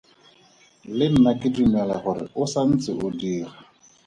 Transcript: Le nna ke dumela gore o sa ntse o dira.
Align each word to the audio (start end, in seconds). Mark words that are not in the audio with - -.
Le 0.99 1.05
nna 1.11 1.31
ke 1.43 1.47
dumela 1.59 1.95
gore 2.07 2.23
o 2.41 2.43
sa 2.55 2.61
ntse 2.73 2.91
o 3.05 3.07
dira. 3.21 3.49